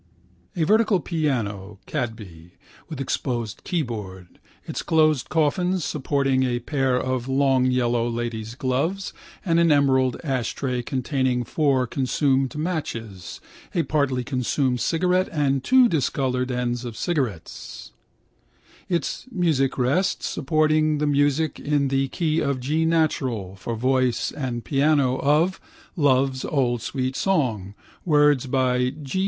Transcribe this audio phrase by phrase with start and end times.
[0.55, 2.53] A vertical piano (Cadby)
[2.89, 9.13] with exposed keyboard, its closed coffin supporting a pair of long yellow ladies' gloves
[9.45, 13.39] and an emerald ashtray containing four consumed matches,
[13.75, 17.91] a partly consumed cigarette and two discoloured ends of cigarettes,
[18.89, 25.19] its musicrest supporting the music in the key of G natural for voice and piano
[25.19, 25.61] of
[25.95, 29.19] Love's Old Sweet Song (words by G.